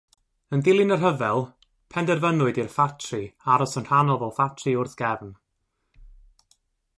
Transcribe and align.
Yn 0.55 0.61
dilyn 0.67 0.93
y 0.93 0.95
rhyfel, 1.01 1.43
penderfynwyd 1.95 2.59
i'r 2.63 2.71
ffatri 2.77 3.21
aros 3.57 3.77
yn 3.83 3.87
rhannol 3.91 4.19
fel 4.23 4.35
ffatri 4.41 4.75
wrth 4.81 4.97
gefn. 5.03 5.31